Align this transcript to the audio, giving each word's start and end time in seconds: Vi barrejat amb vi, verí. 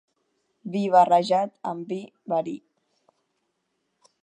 Vi 0.75 0.79
barrejat 0.95 1.53
amb 1.73 1.93
vi, 1.93 1.99
verí. 2.35 2.57